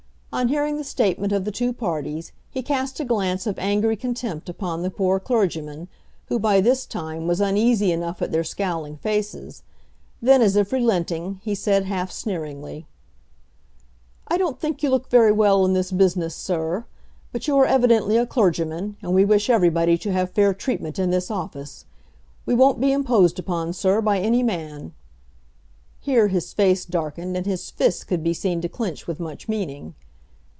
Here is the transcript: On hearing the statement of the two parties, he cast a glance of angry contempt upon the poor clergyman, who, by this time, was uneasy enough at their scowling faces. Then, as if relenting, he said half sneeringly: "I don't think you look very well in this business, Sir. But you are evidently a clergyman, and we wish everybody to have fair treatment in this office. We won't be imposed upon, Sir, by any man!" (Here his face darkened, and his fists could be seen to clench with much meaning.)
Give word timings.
On 0.33 0.47
hearing 0.47 0.77
the 0.77 0.85
statement 0.85 1.33
of 1.33 1.43
the 1.43 1.51
two 1.51 1.73
parties, 1.73 2.31
he 2.49 2.61
cast 2.63 3.01
a 3.01 3.05
glance 3.05 3.45
of 3.45 3.59
angry 3.59 3.97
contempt 3.97 4.47
upon 4.47 4.81
the 4.81 4.89
poor 4.89 5.19
clergyman, 5.19 5.89
who, 6.27 6.39
by 6.39 6.61
this 6.61 6.85
time, 6.85 7.27
was 7.27 7.41
uneasy 7.41 7.91
enough 7.91 8.21
at 8.21 8.31
their 8.31 8.45
scowling 8.45 8.95
faces. 8.95 9.61
Then, 10.21 10.41
as 10.41 10.55
if 10.55 10.71
relenting, 10.71 11.41
he 11.43 11.53
said 11.53 11.83
half 11.83 12.13
sneeringly: 12.13 12.87
"I 14.25 14.37
don't 14.37 14.57
think 14.57 14.81
you 14.81 14.89
look 14.89 15.09
very 15.09 15.33
well 15.33 15.65
in 15.65 15.73
this 15.73 15.91
business, 15.91 16.33
Sir. 16.33 16.85
But 17.33 17.49
you 17.49 17.57
are 17.57 17.65
evidently 17.65 18.15
a 18.15 18.25
clergyman, 18.25 18.95
and 19.01 19.13
we 19.13 19.25
wish 19.25 19.49
everybody 19.49 19.97
to 19.97 20.13
have 20.13 20.31
fair 20.31 20.53
treatment 20.53 20.97
in 20.97 21.09
this 21.09 21.29
office. 21.29 21.83
We 22.45 22.53
won't 22.55 22.79
be 22.79 22.93
imposed 22.93 23.37
upon, 23.37 23.73
Sir, 23.73 23.99
by 23.99 24.19
any 24.19 24.43
man!" 24.43 24.93
(Here 25.99 26.29
his 26.29 26.53
face 26.53 26.85
darkened, 26.85 27.35
and 27.35 27.45
his 27.45 27.69
fists 27.69 28.05
could 28.05 28.23
be 28.23 28.33
seen 28.33 28.61
to 28.61 28.69
clench 28.69 29.07
with 29.07 29.19
much 29.19 29.49
meaning.) 29.49 29.93